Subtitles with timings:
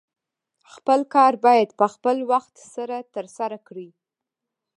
[0.73, 3.89] خپل کار باید په خپل وخت سره ترسره کړې